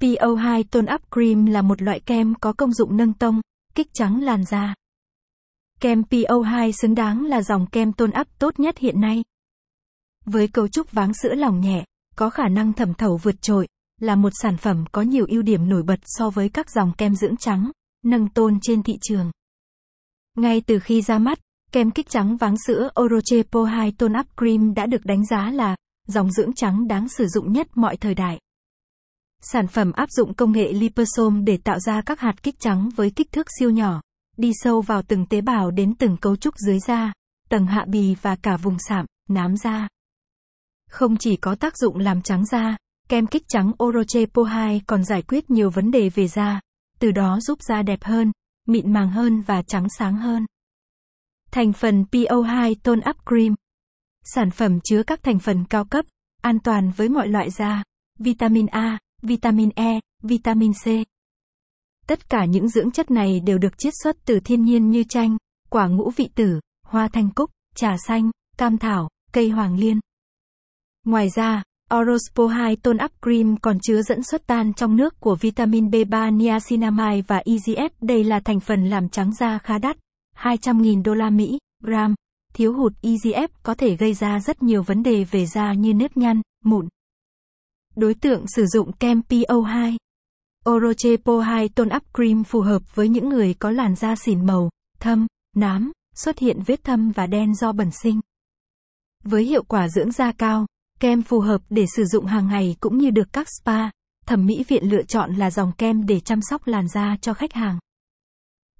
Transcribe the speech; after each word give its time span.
PO2 0.00 0.64
Tone 0.70 0.94
Up 0.94 1.00
Cream 1.10 1.46
là 1.46 1.62
một 1.62 1.82
loại 1.82 2.00
kem 2.00 2.34
có 2.34 2.52
công 2.52 2.72
dụng 2.72 2.96
nâng 2.96 3.12
tông, 3.12 3.40
kích 3.74 3.88
trắng 3.92 4.22
làn 4.22 4.44
da. 4.44 4.74
Kem 5.80 6.02
PO2 6.10 6.72
xứng 6.72 6.94
đáng 6.94 7.24
là 7.24 7.42
dòng 7.42 7.66
kem 7.66 7.92
tone 7.92 8.20
up 8.20 8.28
tốt 8.38 8.60
nhất 8.60 8.78
hiện 8.78 9.00
nay. 9.00 9.24
Với 10.24 10.48
cấu 10.48 10.68
trúc 10.68 10.92
váng 10.92 11.14
sữa 11.14 11.34
lỏng 11.34 11.60
nhẹ, 11.60 11.84
có 12.16 12.30
khả 12.30 12.48
năng 12.48 12.72
thẩm 12.72 12.94
thấu 12.94 13.16
vượt 13.22 13.42
trội, 13.42 13.68
là 14.00 14.16
một 14.16 14.30
sản 14.42 14.56
phẩm 14.56 14.84
có 14.92 15.02
nhiều 15.02 15.26
ưu 15.28 15.42
điểm 15.42 15.68
nổi 15.68 15.82
bật 15.82 16.00
so 16.04 16.30
với 16.30 16.48
các 16.48 16.70
dòng 16.70 16.92
kem 16.98 17.14
dưỡng 17.14 17.36
trắng, 17.36 17.70
nâng 18.04 18.28
tôn 18.28 18.58
trên 18.62 18.82
thị 18.82 18.94
trường. 19.02 19.30
Ngay 20.36 20.60
từ 20.60 20.78
khi 20.78 21.02
ra 21.02 21.18
mắt, 21.18 21.38
kem 21.72 21.90
kích 21.90 22.08
trắng 22.08 22.36
váng 22.36 22.56
sữa 22.66 22.90
Oroche 23.00 23.42
Po 23.42 23.64
2 23.64 23.92
Tone 23.98 24.20
Up 24.20 24.26
Cream 24.36 24.74
đã 24.74 24.86
được 24.86 25.04
đánh 25.04 25.26
giá 25.26 25.50
là 25.50 25.76
dòng 26.06 26.32
dưỡng 26.32 26.52
trắng 26.54 26.88
đáng 26.88 27.08
sử 27.08 27.26
dụng 27.26 27.52
nhất 27.52 27.68
mọi 27.74 27.96
thời 27.96 28.14
đại. 28.14 28.38
Sản 29.42 29.66
phẩm 29.66 29.92
áp 29.92 30.10
dụng 30.10 30.34
công 30.34 30.52
nghệ 30.52 30.72
liposome 30.72 31.42
để 31.42 31.56
tạo 31.64 31.78
ra 31.78 32.02
các 32.06 32.20
hạt 32.20 32.42
kích 32.42 32.60
trắng 32.60 32.88
với 32.96 33.10
kích 33.10 33.32
thước 33.32 33.46
siêu 33.58 33.70
nhỏ, 33.70 34.00
đi 34.36 34.52
sâu 34.54 34.80
vào 34.80 35.02
từng 35.02 35.26
tế 35.26 35.40
bào 35.40 35.70
đến 35.70 35.94
từng 35.94 36.16
cấu 36.16 36.36
trúc 36.36 36.54
dưới 36.58 36.78
da, 36.78 37.12
tầng 37.48 37.66
hạ 37.66 37.84
bì 37.88 38.14
và 38.22 38.36
cả 38.36 38.56
vùng 38.56 38.76
sạm, 38.88 39.06
nám 39.28 39.56
da. 39.56 39.88
Không 40.90 41.16
chỉ 41.16 41.36
có 41.36 41.54
tác 41.54 41.76
dụng 41.76 41.96
làm 41.98 42.22
trắng 42.22 42.46
da, 42.46 42.76
kem 43.08 43.26
kích 43.26 43.42
trắng 43.48 43.72
Oroche 43.84 44.26
Po 44.26 44.42
2 44.42 44.82
còn 44.86 45.04
giải 45.04 45.22
quyết 45.22 45.50
nhiều 45.50 45.70
vấn 45.70 45.90
đề 45.90 46.08
về 46.08 46.28
da, 46.28 46.60
từ 46.98 47.10
đó 47.10 47.40
giúp 47.40 47.58
da 47.62 47.82
đẹp 47.82 48.04
hơn, 48.04 48.32
mịn 48.66 48.92
màng 48.92 49.10
hơn 49.10 49.40
và 49.40 49.62
trắng 49.62 49.86
sáng 49.98 50.16
hơn. 50.16 50.46
Thành 51.50 51.72
phần 51.72 52.04
PO2 52.12 52.74
Tone 52.82 53.10
Up 53.10 53.16
Cream 53.26 53.54
Sản 54.24 54.50
phẩm 54.50 54.80
chứa 54.84 55.02
các 55.02 55.22
thành 55.22 55.38
phần 55.38 55.64
cao 55.64 55.84
cấp, 55.84 56.04
an 56.42 56.58
toàn 56.58 56.90
với 56.90 57.08
mọi 57.08 57.28
loại 57.28 57.50
da, 57.50 57.82
vitamin 58.18 58.66
A, 58.66 58.98
vitamin 59.22 59.70
E, 59.74 60.00
vitamin 60.22 60.72
C. 60.72 60.86
Tất 62.06 62.30
cả 62.30 62.44
những 62.44 62.68
dưỡng 62.68 62.90
chất 62.90 63.10
này 63.10 63.40
đều 63.40 63.58
được 63.58 63.78
chiết 63.78 63.92
xuất 64.02 64.16
từ 64.24 64.40
thiên 64.40 64.64
nhiên 64.64 64.90
như 64.90 65.04
chanh, 65.04 65.36
quả 65.70 65.88
ngũ 65.88 66.10
vị 66.10 66.28
tử, 66.34 66.60
hoa 66.86 67.08
thanh 67.08 67.30
cúc, 67.30 67.50
trà 67.74 67.96
xanh, 68.06 68.30
cam 68.58 68.78
thảo, 68.78 69.08
cây 69.32 69.50
hoàng 69.50 69.78
liên. 69.78 70.00
Ngoài 71.04 71.28
ra, 71.36 71.62
Orospo 71.94 72.46
2 72.46 72.76
Tone 72.76 73.04
Up 73.04 73.10
Cream 73.22 73.56
còn 73.56 73.78
chứa 73.80 74.02
dẫn 74.02 74.22
xuất 74.22 74.46
tan 74.46 74.74
trong 74.74 74.96
nước 74.96 75.20
của 75.20 75.36
vitamin 75.40 75.86
B3 75.86 76.36
niacinamide 76.36 77.22
và 77.26 77.42
EGF. 77.46 77.90
Đây 78.00 78.24
là 78.24 78.40
thành 78.40 78.60
phần 78.60 78.84
làm 78.84 79.08
trắng 79.08 79.34
da 79.34 79.58
khá 79.58 79.78
đắt, 79.78 79.96
200.000 80.36 81.02
đô 81.02 81.14
la 81.14 81.30
Mỹ, 81.30 81.58
gram. 81.82 82.14
Thiếu 82.54 82.72
hụt 82.72 82.92
EGF 83.02 83.48
có 83.62 83.74
thể 83.74 83.96
gây 83.96 84.14
ra 84.14 84.40
rất 84.40 84.62
nhiều 84.62 84.82
vấn 84.82 85.02
đề 85.02 85.24
về 85.24 85.46
da 85.46 85.72
như 85.72 85.94
nếp 85.94 86.16
nhăn, 86.16 86.40
mụn. 86.64 86.88
Đối 88.00 88.14
tượng 88.14 88.44
sử 88.46 88.66
dụng 88.66 88.92
kem 88.92 89.20
PO2 89.28 89.96
Oroche 90.70 91.16
Po2 91.16 91.68
Tone 91.74 91.96
Up 91.96 92.02
Cream 92.14 92.44
phù 92.44 92.60
hợp 92.60 92.82
với 92.94 93.08
những 93.08 93.28
người 93.28 93.54
có 93.54 93.70
làn 93.70 93.94
da 93.94 94.16
xỉn 94.16 94.46
màu, 94.46 94.70
thâm, 95.00 95.26
nám, 95.56 95.92
xuất 96.14 96.38
hiện 96.38 96.62
vết 96.66 96.84
thâm 96.84 97.10
và 97.10 97.26
đen 97.26 97.54
do 97.54 97.72
bẩn 97.72 97.90
sinh. 98.02 98.20
Với 99.24 99.44
hiệu 99.44 99.62
quả 99.62 99.88
dưỡng 99.88 100.12
da 100.12 100.32
cao, 100.32 100.66
kem 101.00 101.22
phù 101.22 101.40
hợp 101.40 101.60
để 101.70 101.84
sử 101.96 102.04
dụng 102.04 102.26
hàng 102.26 102.46
ngày 102.46 102.76
cũng 102.80 102.98
như 102.98 103.10
được 103.10 103.32
các 103.32 103.48
spa, 103.60 103.90
thẩm 104.26 104.46
mỹ 104.46 104.64
viện 104.68 104.90
lựa 104.90 105.02
chọn 105.02 105.34
là 105.34 105.50
dòng 105.50 105.72
kem 105.78 106.06
để 106.06 106.20
chăm 106.20 106.40
sóc 106.50 106.66
làn 106.66 106.88
da 106.88 107.16
cho 107.20 107.34
khách 107.34 107.52
hàng. 107.52 107.78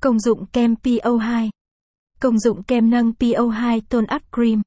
Công 0.00 0.20
dụng 0.20 0.46
kem 0.46 0.74
PO2 0.82 1.50
Công 2.20 2.38
dụng 2.38 2.62
kem 2.62 2.90
nâng 2.90 3.12
PO2 3.18 3.80
Tone 3.88 4.16
Up 4.16 4.22
Cream 4.32 4.62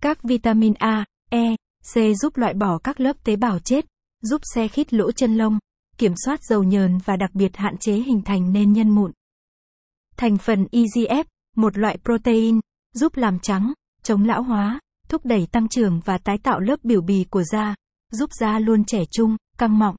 Các 0.00 0.22
vitamin 0.22 0.74
A, 0.74 1.04
E, 1.30 1.56
C 1.94 1.98
giúp 2.22 2.36
loại 2.36 2.54
bỏ 2.54 2.78
các 2.78 3.00
lớp 3.00 3.16
tế 3.24 3.36
bào 3.36 3.58
chết, 3.58 3.86
giúp 4.22 4.40
xe 4.54 4.68
khít 4.68 4.94
lỗ 4.94 5.12
chân 5.12 5.36
lông, 5.36 5.58
kiểm 5.98 6.12
soát 6.24 6.40
dầu 6.42 6.62
nhờn 6.62 6.98
và 7.04 7.16
đặc 7.16 7.30
biệt 7.34 7.56
hạn 7.56 7.76
chế 7.76 7.92
hình 7.92 8.22
thành 8.24 8.52
nên 8.52 8.72
nhân 8.72 8.90
mụn. 8.90 9.12
Thành 10.16 10.38
phần 10.38 10.66
EGF, 10.72 11.24
một 11.56 11.78
loại 11.78 11.98
protein, 12.04 12.60
giúp 12.94 13.16
làm 13.16 13.38
trắng, 13.38 13.72
chống 14.02 14.24
lão 14.24 14.42
hóa, 14.42 14.80
thúc 15.08 15.24
đẩy 15.24 15.46
tăng 15.46 15.68
trưởng 15.68 16.00
và 16.04 16.18
tái 16.18 16.38
tạo 16.38 16.60
lớp 16.60 16.76
biểu 16.82 17.00
bì 17.00 17.24
của 17.30 17.42
da, 17.52 17.74
giúp 18.12 18.30
da 18.40 18.58
luôn 18.58 18.84
trẻ 18.84 19.04
trung, 19.10 19.36
căng 19.58 19.78
mọng. 19.78 19.96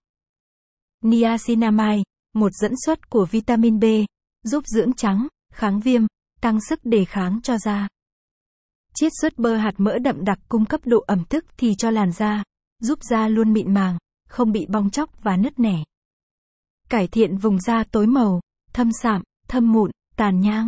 Niacinamide, 1.03 2.03
một 2.33 2.51
dẫn 2.53 2.71
xuất 2.85 3.09
của 3.09 3.25
vitamin 3.31 3.79
B, 3.79 3.83
giúp 4.43 4.63
dưỡng 4.67 4.93
trắng, 4.93 5.27
kháng 5.53 5.79
viêm, 5.79 6.01
tăng 6.41 6.59
sức 6.69 6.79
đề 6.83 7.05
kháng 7.05 7.39
cho 7.43 7.57
da. 7.57 7.87
Chiết 8.99 9.11
xuất 9.21 9.37
bơ 9.37 9.55
hạt 9.55 9.71
mỡ 9.77 9.99
đậm 9.99 10.25
đặc 10.25 10.39
cung 10.49 10.65
cấp 10.65 10.81
độ 10.85 11.03
ẩm 11.07 11.23
tức 11.29 11.45
thì 11.57 11.73
cho 11.77 11.89
làn 11.89 12.11
da, 12.11 12.43
giúp 12.79 12.99
da 13.09 13.27
luôn 13.27 13.53
mịn 13.53 13.73
màng, 13.73 13.97
không 14.29 14.51
bị 14.51 14.65
bong 14.69 14.89
chóc 14.89 15.23
và 15.23 15.37
nứt 15.37 15.59
nẻ. 15.59 15.83
Cải 16.89 17.07
thiện 17.07 17.37
vùng 17.37 17.59
da 17.59 17.83
tối 17.91 18.07
màu, 18.07 18.41
thâm 18.73 18.89
sạm, 19.01 19.21
thâm 19.47 19.71
mụn, 19.71 19.91
tàn 20.15 20.39
nhang. 20.39 20.67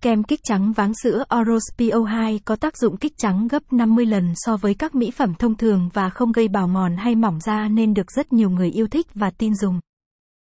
Kem 0.00 0.22
kích 0.22 0.40
trắng 0.42 0.72
váng 0.72 0.92
sữa 1.02 1.24
Oros 1.40 1.62
PO2 1.78 2.38
có 2.44 2.56
tác 2.56 2.76
dụng 2.76 2.96
kích 2.96 3.12
trắng 3.18 3.48
gấp 3.48 3.72
50 3.72 4.06
lần 4.06 4.32
so 4.36 4.56
với 4.56 4.74
các 4.74 4.94
mỹ 4.94 5.10
phẩm 5.10 5.34
thông 5.34 5.54
thường 5.54 5.88
và 5.92 6.10
không 6.10 6.32
gây 6.32 6.48
bào 6.48 6.68
mòn 6.68 6.96
hay 6.96 7.14
mỏng 7.14 7.40
da 7.40 7.68
nên 7.68 7.94
được 7.94 8.10
rất 8.10 8.32
nhiều 8.32 8.50
người 8.50 8.70
yêu 8.70 8.86
thích 8.86 9.06
và 9.14 9.30
tin 9.30 9.54
dùng. 9.54 9.80